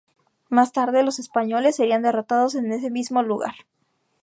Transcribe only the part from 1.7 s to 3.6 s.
serían derrotados en ese mismo lugar.